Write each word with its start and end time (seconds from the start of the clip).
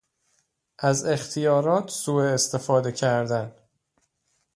از 0.79 1.05
اختیارات 1.05 1.89
سوء 1.89 2.33
استفاده 2.33 2.91
کردن 2.91 3.55